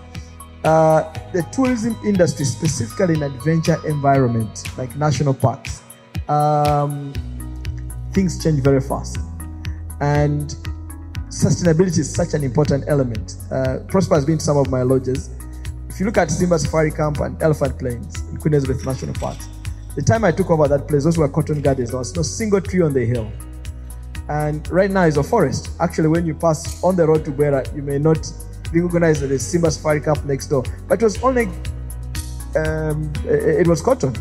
uh, 0.65 1.13
the 1.33 1.43
tourism 1.53 1.97
industry, 2.05 2.45
specifically 2.45 3.15
in 3.15 3.23
adventure 3.23 3.79
environment 3.87 4.65
like 4.77 4.95
national 4.97 5.35
parks, 5.35 5.83
um, 6.29 7.13
things 8.13 8.43
change 8.43 8.63
very 8.63 8.81
fast, 8.81 9.19
and 10.01 10.57
sustainability 11.29 11.99
is 11.99 12.13
such 12.13 12.35
an 12.35 12.43
important 12.43 12.85
element. 12.89 13.37
Uh, 13.51 13.79
Prosper 13.89 14.15
has 14.15 14.25
been 14.25 14.39
to 14.39 14.45
some 14.45 14.57
of 14.57 14.71
my 14.71 14.83
lodges. 14.83 15.31
If 15.89 16.01
you 16.01 16.07
look 16.07 16.19
at 16.19 16.31
Simba 16.31 16.59
Safari 16.59 16.91
Camp 16.91 17.21
and 17.21 17.43
Elephant 17.43 17.79
Plains 17.79 18.21
in 18.31 18.37
Queen 18.37 18.55
Elizabeth 18.55 18.85
National 18.85 19.15
Park, 19.15 19.39
the 19.97 20.03
time 20.03 20.25
I 20.25 20.33
took 20.33 20.51
over 20.51 20.69
that 20.69 20.87
place, 20.87 21.05
those 21.05 21.19
were 21.19 21.29
cotton 21.29 21.61
gardens. 21.61 21.91
There 21.91 21.99
was 21.99 22.15
no 22.15 22.23
single 22.23 22.61
tree 22.61 22.83
on 22.83 22.93
the 22.93 23.05
hill. 23.05 23.31
And 24.29 24.69
right 24.71 24.91
now 24.91 25.05
is 25.05 25.17
a 25.17 25.23
forest. 25.23 25.71
Actually, 25.81 26.09
when 26.09 26.27
you 26.27 26.35
pass 26.35 26.83
on 26.85 26.95
the 26.95 27.07
road 27.07 27.25
to 27.25 27.33
Bwera, 27.33 27.75
you 27.75 27.83
may 27.83 27.99
not 27.99 28.31
recognize 28.73 29.21
the 29.21 29.39
Simba 29.39 29.71
Safari 29.71 30.01
Camp 30.01 30.25
next 30.25 30.49
door. 30.49 30.63
But 30.87 31.01
it 31.01 31.05
was 31.05 31.23
only, 31.23 31.49
um, 32.57 33.13
it 33.25 33.67
was 33.67 33.81
cotton. 33.81 34.15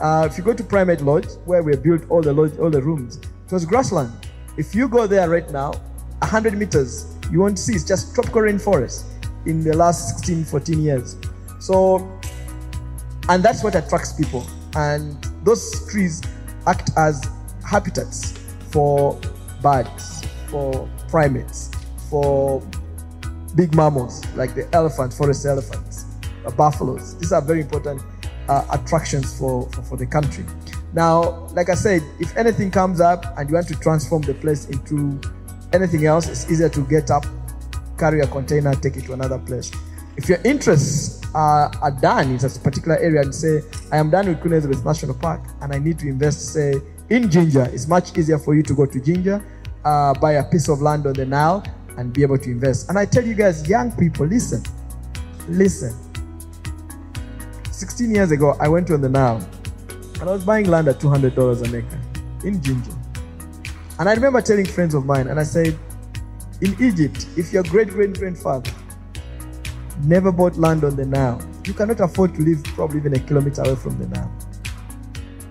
Uh, 0.00 0.28
if 0.30 0.36
you 0.36 0.44
go 0.44 0.52
to 0.52 0.62
Primate 0.62 1.00
Lodge, 1.00 1.28
where 1.46 1.62
we 1.62 1.74
built 1.76 2.02
all 2.10 2.20
the 2.20 2.32
lodge, 2.32 2.58
all 2.58 2.70
the 2.70 2.82
rooms, 2.82 3.16
it 3.16 3.52
was 3.52 3.64
grassland. 3.64 4.12
If 4.56 4.74
you 4.74 4.88
go 4.88 5.06
there 5.06 5.28
right 5.28 5.50
now, 5.50 5.72
100 6.20 6.56
meters, 6.56 7.14
you 7.30 7.40
won't 7.40 7.58
see 7.58 7.74
it's 7.74 7.84
just 7.84 8.14
tropical 8.14 8.42
rainforest 8.42 9.04
in 9.46 9.62
the 9.62 9.74
last 9.76 10.18
16, 10.18 10.44
14 10.44 10.82
years. 10.82 11.16
So, 11.60 11.98
and 13.28 13.42
that's 13.42 13.62
what 13.62 13.74
attracts 13.74 14.12
people. 14.12 14.46
And 14.74 15.22
those 15.44 15.90
trees 15.90 16.22
act 16.66 16.90
as 16.96 17.24
habitats 17.66 18.32
for 18.70 19.18
birds, 19.62 20.24
for 20.48 20.88
primates, 21.08 21.70
for 22.10 22.60
big 23.56 23.74
mammals 23.74 24.22
like 24.34 24.54
the 24.54 24.68
elephant, 24.74 25.12
forest 25.12 25.46
elephants, 25.46 26.04
uh, 26.46 26.50
buffaloes. 26.52 27.16
These 27.18 27.32
are 27.32 27.42
very 27.42 27.62
important 27.62 28.02
uh, 28.48 28.64
attractions 28.70 29.36
for, 29.38 29.68
for, 29.70 29.82
for 29.82 29.96
the 29.96 30.06
country. 30.06 30.44
Now, 30.92 31.48
like 31.54 31.68
I 31.68 31.74
said, 31.74 32.02
if 32.20 32.36
anything 32.36 32.70
comes 32.70 33.00
up 33.00 33.24
and 33.36 33.48
you 33.48 33.54
want 33.54 33.68
to 33.68 33.74
transform 33.76 34.22
the 34.22 34.34
place 34.34 34.66
into 34.66 35.20
anything 35.72 36.06
else, 36.06 36.28
it's 36.28 36.50
easier 36.50 36.68
to 36.68 36.80
get 36.86 37.10
up, 37.10 37.26
carry 37.98 38.20
a 38.20 38.26
container, 38.26 38.74
take 38.74 38.96
it 38.96 39.04
to 39.06 39.12
another 39.14 39.38
place. 39.38 39.72
If 40.16 40.28
your 40.28 40.38
interests 40.44 41.20
are, 41.34 41.70
are 41.82 41.90
done 41.90 42.30
in 42.30 42.36
a 42.36 42.48
particular 42.48 42.96
area 42.98 43.20
and 43.20 43.34
say, 43.34 43.62
I 43.92 43.98
am 43.98 44.10
done 44.10 44.28
with 44.28 44.40
Queen 44.40 44.54
Elizabeth 44.54 44.84
National 44.84 45.14
Park 45.14 45.42
and 45.60 45.74
I 45.74 45.78
need 45.78 45.98
to 45.98 46.08
invest, 46.08 46.52
say, 46.52 46.74
in 47.10 47.30
Jinja, 47.30 47.70
it's 47.72 47.86
much 47.86 48.16
easier 48.16 48.38
for 48.38 48.54
you 48.54 48.62
to 48.62 48.74
go 48.74 48.86
to 48.86 49.00
Jinja, 49.00 49.42
uh, 49.84 50.14
buy 50.14 50.32
a 50.32 50.44
piece 50.44 50.68
of 50.68 50.80
land 50.80 51.06
on 51.06 51.12
the 51.12 51.26
Nile, 51.26 51.62
and 51.96 52.12
be 52.12 52.22
able 52.22 52.38
to 52.38 52.50
invest. 52.50 52.88
And 52.88 52.98
I 52.98 53.06
tell 53.06 53.24
you 53.24 53.34
guys, 53.34 53.68
young 53.68 53.92
people, 53.92 54.26
listen, 54.26 54.62
listen. 55.48 55.94
16 57.70 58.14
years 58.14 58.30
ago, 58.30 58.56
I 58.60 58.68
went 58.68 58.90
on 58.90 59.00
the 59.00 59.08
Nile 59.08 59.46
and 60.20 60.22
I 60.22 60.32
was 60.32 60.44
buying 60.44 60.68
land 60.68 60.88
at 60.88 60.98
$200 60.98 61.62
an 61.62 61.74
acre 61.74 62.00
in 62.46 62.62
Jinja. 62.62 62.92
And 63.98 64.08
I 64.08 64.14
remember 64.14 64.40
telling 64.42 64.66
friends 64.66 64.94
of 64.94 65.06
mine, 65.06 65.28
and 65.28 65.40
I 65.40 65.42
said, 65.42 65.78
in 66.60 66.74
Egypt, 66.82 67.26
if 67.36 67.52
your 67.52 67.62
great 67.64 67.88
great 67.88 68.18
grandfather 68.18 68.70
never 70.04 70.32
bought 70.32 70.56
land 70.56 70.84
on 70.84 70.96
the 70.96 71.04
Nile, 71.04 71.40
you 71.66 71.74
cannot 71.74 72.00
afford 72.00 72.34
to 72.34 72.42
live 72.42 72.62
probably 72.64 72.98
even 72.98 73.14
a 73.14 73.18
kilometer 73.18 73.62
away 73.62 73.76
from 73.76 73.98
the 73.98 74.06
Nile. 74.08 74.32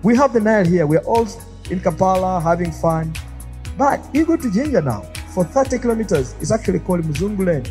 We 0.02 0.16
have 0.16 0.32
the 0.32 0.40
Nile 0.40 0.64
here. 0.64 0.86
We're 0.86 0.98
all 1.00 1.28
in 1.70 1.80
Kampala 1.80 2.40
having 2.40 2.70
fun. 2.70 3.12
But 3.76 4.04
you 4.14 4.24
go 4.24 4.36
to 4.36 4.50
Jinja 4.50 4.82
now 4.82 5.02
for 5.36 5.44
30 5.44 5.80
kilometers. 5.80 6.34
It's 6.40 6.50
actually 6.50 6.78
called 6.78 7.02
Muzungu 7.02 7.70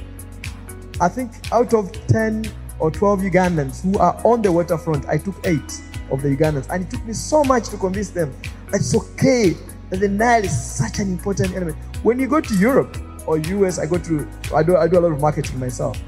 I 1.01 1.09
think 1.09 1.31
out 1.51 1.73
of 1.73 1.91
10 2.09 2.45
or 2.77 2.91
12 2.91 3.21
Ugandans 3.21 3.81
who 3.81 3.97
are 3.97 4.15
on 4.23 4.43
the 4.43 4.51
waterfront, 4.51 5.09
I 5.09 5.17
took 5.17 5.35
eight 5.47 5.81
of 6.11 6.21
the 6.21 6.29
Ugandans. 6.37 6.69
And 6.69 6.83
it 6.83 6.91
took 6.91 7.03
me 7.05 7.13
so 7.13 7.43
much 7.43 7.69
to 7.69 7.77
convince 7.77 8.11
them 8.11 8.31
that 8.69 8.81
it's 8.81 8.95
okay, 8.95 9.55
that 9.89 9.99
the 9.99 10.07
Nile 10.07 10.43
is 10.43 10.55
such 10.55 10.99
an 10.99 11.11
important 11.11 11.55
element. 11.55 11.75
When 12.03 12.19
you 12.19 12.27
go 12.27 12.39
to 12.39 12.55
Europe 12.55 12.95
or 13.25 13.39
US, 13.39 13.79
I 13.79 13.87
go 13.87 13.97
to, 13.97 14.27
I 14.53 14.61
do, 14.61 14.77
I 14.77 14.87
do 14.87 14.99
a 14.99 15.01
lot 15.01 15.13
of 15.13 15.19
marketing 15.19 15.59
myself. 15.59 15.99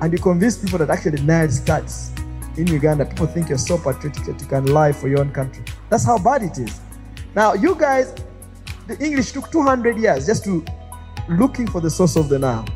And 0.00 0.10
you 0.10 0.18
convince 0.18 0.56
people 0.56 0.78
that 0.78 0.88
actually 0.88 1.18
the 1.18 1.22
Nile 1.24 1.50
starts 1.50 2.12
in 2.56 2.66
Uganda. 2.66 3.04
People 3.04 3.26
think 3.26 3.50
you're 3.50 3.58
so 3.58 3.76
patriotic 3.76 4.24
that 4.24 4.40
you 4.40 4.46
can 4.46 4.64
lie 4.64 4.92
for 4.92 5.08
your 5.08 5.20
own 5.20 5.32
country. 5.32 5.64
That's 5.90 6.06
how 6.06 6.16
bad 6.16 6.44
it 6.44 6.56
is. 6.56 6.80
Now, 7.34 7.52
you 7.52 7.74
guys, 7.74 8.14
the 8.86 8.98
English 9.04 9.32
took 9.32 9.52
200 9.52 9.98
years 9.98 10.24
just 10.24 10.44
to 10.44 10.64
looking 11.28 11.66
for 11.66 11.80
the 11.80 11.90
source 11.90 12.16
of 12.16 12.28
the 12.28 12.38
Nile. 12.38 12.66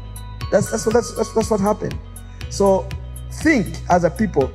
That's, 0.51 0.71
that's, 0.71 0.87
what, 0.87 0.95
that's, 0.95 1.15
that's, 1.15 1.33
that's 1.33 1.51
what 1.51 1.61
happened. 1.61 1.99
So 2.51 2.89
think 3.31 3.77
as 3.91 4.05
a 4.05 4.11
people 4.11 4.53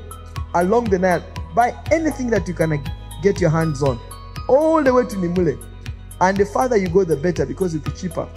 along 0.54 0.86
the 0.86 1.00
Nile, 1.00 1.24
buy 1.56 1.76
anything 1.92 2.30
that 2.30 2.48
you 2.48 2.54
can 2.54 2.84
get 3.22 3.42
your 3.42 3.50
hands 3.50 3.82
on, 3.84 4.00
all 4.48 4.84
the 4.84 4.94
way 4.94 5.04
to 5.06 5.16
Nimule. 5.16 5.64
And 6.22 6.38
the 6.38 6.46
farther 6.46 6.78
you 6.78 6.90
go, 6.90 7.04
the 7.04 7.16
better 7.16 7.46
because 7.46 7.76
it'll 7.76 7.92
be 7.92 7.98
cheaper. 7.98 8.28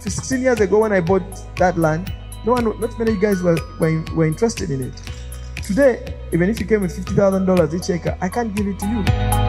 16 0.00 0.40
years 0.40 0.60
ago, 0.60 0.80
when 0.80 0.92
I 0.92 1.00
bought 1.00 1.22
that 1.56 1.76
land, 1.76 2.12
no 2.44 2.52
one, 2.52 2.80
not 2.80 2.98
many 2.98 3.16
guys 3.16 3.42
were, 3.42 3.58
were, 3.80 4.04
were 4.14 4.26
interested 4.26 4.70
in 4.70 4.82
it. 4.84 5.02
Today, 5.62 6.14
even 6.32 6.48
if 6.48 6.60
you 6.60 6.66
came 6.66 6.80
with 6.80 6.96
$50,000 6.96 7.74
each 7.74 7.90
acre, 7.90 8.16
I 8.20 8.28
can't 8.28 8.54
give 8.54 8.66
it 8.66 8.78
to 8.78 8.86
you. 8.86 9.47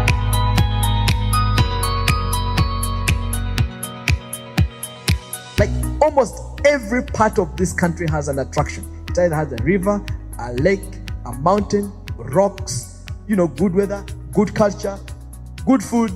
Almost 6.10 6.42
every 6.66 7.04
part 7.04 7.38
of 7.38 7.56
this 7.56 7.72
country 7.72 8.08
has 8.10 8.28
an 8.30 8.40
attraction. 8.40 8.84
It 9.10 9.20
either 9.20 9.36
has 9.36 9.52
a 9.54 9.64
river, 9.64 10.04
a 10.40 10.54
lake, 10.54 10.82
a 11.26 11.34
mountain, 11.34 11.92
rocks, 12.18 13.06
you 13.28 13.36
know, 13.36 13.48
good 13.48 13.76
weather, 13.76 14.04
good 14.34 14.56
culture, 14.56 14.98
good 15.66 15.84
food. 15.84 16.12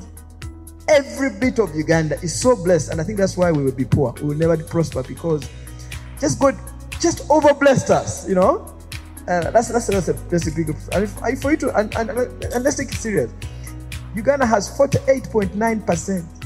Every 0.89 1.29
bit 1.39 1.59
of 1.59 1.75
Uganda 1.75 2.19
is 2.21 2.37
so 2.37 2.55
blessed, 2.55 2.91
and 2.91 2.99
I 2.99 3.03
think 3.03 3.19
that's 3.19 3.37
why 3.37 3.51
we 3.51 3.63
will 3.63 3.71
be 3.71 3.85
poor. 3.85 4.13
We 4.13 4.29
will 4.29 4.35
never 4.35 4.57
prosper 4.63 5.03
because 5.03 5.47
just 6.19 6.39
God 6.39 6.57
just 6.99 7.29
over 7.29 7.53
blessed 7.53 7.91
us, 7.91 8.27
you 8.27 8.35
know. 8.35 8.69
And 9.27 9.45
that's 9.55 9.69
that's 9.69 9.87
that's 9.87 10.07
a 10.09 10.13
that's 10.13 10.47
a 10.47 10.51
big 10.51 10.75
and 10.91 11.03
if, 11.03 11.41
for 11.41 11.51
you 11.51 11.57
to 11.57 11.77
and, 11.77 11.95
and, 11.95 12.09
and 12.09 12.63
let's 12.63 12.75
take 12.75 12.89
it 12.89 12.95
serious. 12.95 13.31
Uganda 14.15 14.45
has 14.45 14.69
48.9 14.77 15.87
percent 15.87 16.42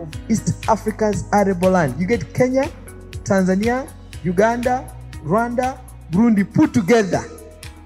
of 0.00 0.30
East 0.30 0.68
Africa's 0.68 1.24
arable 1.32 1.70
land. 1.70 1.98
You 2.00 2.06
get 2.06 2.34
Kenya, 2.34 2.70
Tanzania, 3.24 3.90
Uganda, 4.22 4.92
Rwanda, 5.24 5.78
Burundi 6.10 6.44
put 6.52 6.74
together. 6.74 7.24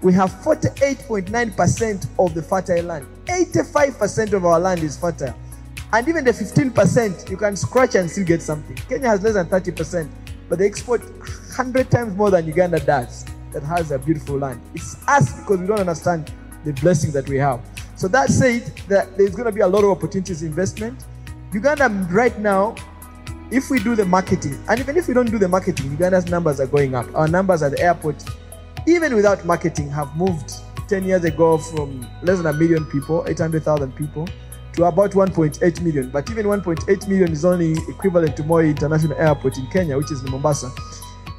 We 0.03 0.13
have 0.13 0.31
48.9% 0.31 2.07
of 2.19 2.35
the 2.35 2.43
fertile 2.43 2.85
land. 2.85 3.07
85% 3.27 4.33
of 4.33 4.45
our 4.45 4.61
land 4.61 4.83
is 4.83 4.97
fertile. 4.97 5.35
And 5.93 6.07
even 6.07 6.25
the 6.25 6.33
15%, 6.33 7.31
you 7.31 7.37
can 7.37 7.57
scratch 7.57 7.95
and 7.95 8.11
still 8.11 8.25
get 8.25 8.43
something. 8.43 8.77
Kenya 8.77 9.09
has 9.09 9.23
less 9.23 9.35
than 9.35 9.47
30%, 9.47 10.09
but 10.49 10.59
they 10.59 10.67
export 10.67 11.01
100 11.03 11.91
times 11.91 12.15
more 12.15 12.31
than 12.31 12.47
Uganda 12.47 12.79
does 12.79 13.25
that 13.53 13.63
has 13.63 13.91
a 13.91 13.99
beautiful 13.99 14.37
land. 14.37 14.61
It's 14.75 14.97
us 15.09 15.41
because 15.41 15.61
we 15.61 15.67
don't 15.67 15.81
understand 15.81 16.33
the 16.65 16.73
blessing 16.75 17.11
that 17.13 17.29
we 17.29 17.37
have. 17.37 17.61
So 17.97 18.07
that 18.09 18.29
said, 18.31 18.67
that 18.89 19.17
there's 19.17 19.35
going 19.35 19.47
to 19.47 19.53
be 19.53 19.61
a 19.61 19.67
lot 19.67 19.83
of 19.83 19.91
opportunities 19.91 20.43
investment. 20.43 21.05
Uganda 21.53 21.89
right 22.11 22.39
now, 22.39 22.75
if 23.51 23.71
we 23.71 23.79
do 23.83 23.97
the 23.97 24.05
marketing, 24.05 24.63
and 24.69 24.79
even 24.79 24.97
if 24.97 25.09
we 25.09 25.15
don't 25.15 25.31
do 25.31 25.39
the 25.39 25.49
marketing, 25.49 25.91
Uganda's 25.93 26.27
numbers 26.27 26.61
are 26.61 26.67
going 26.67 26.95
up. 26.95 27.07
Our 27.15 27.27
numbers 27.27 27.63
at 27.63 27.73
the 27.73 27.81
airport, 27.81 28.23
even 28.87 29.15
without 29.15 29.45
marketing, 29.47 29.89
have 29.91 30.15
moved 30.15 30.53
10 30.89 31.05
years 31.05 31.25
ago 31.25 31.57
from 31.57 32.07
less 32.23 32.39
than 32.39 32.47
a 32.47 32.53
million 32.53 32.85
people, 32.87 33.25
800,000 33.27 33.93
people, 33.97 34.29
to 34.75 34.85
about 34.85 35.13
1.8 35.13 35.81
million. 35.81 36.11
But 36.11 36.31
even 36.31 36.47
1.8 36.47 37.09
million 37.09 37.33
is 37.33 37.45
only 37.47 37.73
equivalent 37.89 38.37
to 38.37 38.45
Moi 38.45 38.65
International 38.65 39.17
Airport 39.19 39.57
in 39.57 39.67
Kenya, 39.69 39.97
which 39.97 40.11
is 40.11 40.23
in 40.23 40.31
Mombasa. 40.31 40.71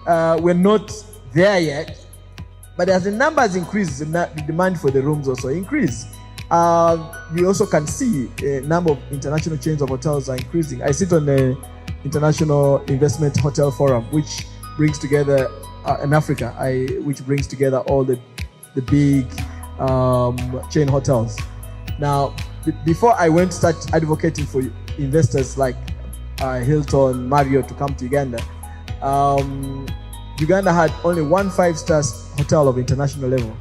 Uh, 0.07 0.39
we're 0.41 0.55
not 0.55 0.91
there 1.33 1.59
yet. 1.59 2.03
But 2.75 2.89
as 2.89 3.03
the 3.03 3.11
numbers 3.11 3.55
increase, 3.55 3.99
the 3.99 4.43
demand 4.47 4.79
for 4.79 4.89
the 4.89 5.01
rooms 5.01 5.27
also 5.27 5.49
increase. 5.49 6.05
Uh, 6.51 7.13
we 7.33 7.45
also 7.45 7.65
can 7.65 7.85
see 7.85 8.29
a 8.43 8.61
number 8.61 8.91
of 8.91 8.99
international 9.11 9.57
chains 9.57 9.81
of 9.81 9.89
hotels 9.89 10.29
are 10.29 10.35
increasing. 10.35 10.81
I 10.81 10.91
sit 10.91 11.13
on 11.13 11.25
the 11.25 11.55
International 12.03 12.77
Investment 12.85 13.37
Hotel 13.37 13.69
Forum, 13.71 14.05
which 14.11 14.45
brings 14.77 14.97
together 14.97 15.49
uh, 15.85 15.97
in 16.03 16.13
Africa, 16.13 16.55
I, 16.57 16.87
which 17.03 17.23
brings 17.25 17.45
together 17.47 17.79
all 17.81 18.03
the 18.03 18.19
the 18.75 18.81
big 18.83 19.25
um, 19.79 20.37
chain 20.69 20.87
hotels. 20.87 21.37
Now, 21.99 22.35
b- 22.65 22.73
before 22.85 23.13
I 23.13 23.29
went 23.29 23.51
to 23.51 23.57
start 23.57 23.93
advocating 23.93 24.45
for 24.45 24.61
investors 24.97 25.57
like 25.57 25.75
uh, 26.41 26.59
Hilton, 26.59 27.27
Marriott 27.27 27.67
to 27.67 27.73
come 27.73 27.95
to 27.95 28.05
Uganda, 28.05 28.41
um, 29.01 29.87
Uganda 30.39 30.71
had 30.71 30.93
only 31.03 31.21
one 31.21 31.49
five-star 31.49 32.03
hotel 32.37 32.67
of 32.67 32.77
international 32.77 33.29
level, 33.29 33.55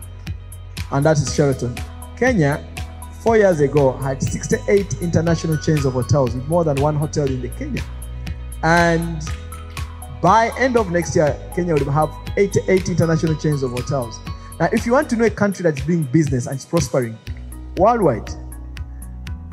and 0.93 1.05
that 1.05 1.19
is 1.19 1.35
Sheraton. 1.35 1.75
Kenya, 2.17 2.65
four 3.21 3.37
years 3.37 3.61
ago, 3.61 3.93
had 3.93 4.23
68 4.23 5.03
international 5.03 5.57
chains 5.59 5.85
of 5.85 5.93
hotels 5.95 6.35
with 6.35 6.47
more 6.49 6.65
than 6.65 6.81
one 6.81 6.97
hotel 6.97 7.27
in 7.27 7.43
the 7.43 7.49
Kenya. 7.51 7.83
And 8.63 9.23
by 10.21 10.51
end 10.59 10.77
of 10.77 10.91
next 10.91 11.15
year, 11.15 11.37
Kenya 11.55 11.75
will 11.75 11.91
have 11.91 12.11
88 12.37 12.89
international 12.89 13.35
chains 13.37 13.63
of 13.63 13.71
hotels. 13.71 14.19
Now, 14.59 14.69
if 14.73 14.87
you 14.87 14.93
want 14.93 15.09
to 15.11 15.17
know 15.17 15.25
a 15.27 15.31
country 15.31 15.63
that's 15.63 15.81
doing 15.83 16.03
business 16.05 16.47
and 16.47 16.57
is 16.57 16.65
prospering 16.65 17.17
worldwide, 17.77 18.29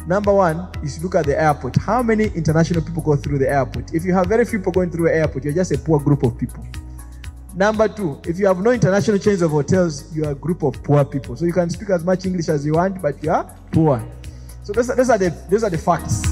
number 0.07 0.33
one, 0.33 0.67
should 0.87 1.03
look 1.03 1.15
at 1.15 1.25
the 1.25 1.39
airport. 1.39 1.75
How 1.75 2.01
many 2.01 2.25
international 2.25 2.81
people 2.81 3.03
go 3.03 3.15
through 3.15 3.39
the 3.39 3.49
airport? 3.49 3.93
If 3.93 4.03
you 4.03 4.13
have 4.13 4.27
very 4.27 4.45
few 4.45 4.59
people 4.59 4.71
going 4.71 4.89
through 4.89 5.09
the 5.09 5.15
airport, 5.15 5.43
you're 5.43 5.53
just 5.53 5.71
a 5.71 5.77
poor 5.77 5.99
group 5.99 6.23
of 6.23 6.37
people. 6.37 6.65
Number 7.55 7.87
two, 7.87 8.19
if 8.25 8.37
you 8.37 8.47
have 8.47 8.59
no 8.59 8.71
international 8.71 9.17
chains 9.17 9.41
of 9.41 9.51
hotels, 9.51 10.13
you 10.13 10.25
are 10.25 10.31
a 10.31 10.35
group 10.35 10.61
of 10.61 10.83
poor 10.83 11.05
people. 11.05 11.37
So 11.37 11.45
you 11.45 11.53
can 11.53 11.69
speak 11.69 11.89
as 11.89 12.03
much 12.03 12.25
English 12.25 12.49
as 12.49 12.65
you 12.65 12.73
want, 12.73 13.01
but 13.01 13.23
you 13.23 13.31
are 13.31 13.45
poor. 13.71 14.05
So 14.63 14.73
those 14.73 14.89
are, 14.89 14.95
those 14.97 15.09
are 15.09 15.17
the 15.17 15.29
those 15.49 15.63
are 15.63 15.69
the 15.69 15.77
facts. 15.77 16.24